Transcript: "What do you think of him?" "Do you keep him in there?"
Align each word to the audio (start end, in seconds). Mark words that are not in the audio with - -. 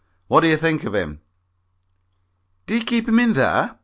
"What 0.29 0.39
do 0.41 0.47
you 0.47 0.57
think 0.57 0.83
of 0.83 0.95
him?" 0.95 1.21
"Do 2.65 2.75
you 2.75 2.83
keep 2.83 3.07
him 3.07 3.19
in 3.19 3.33
there?" 3.33 3.75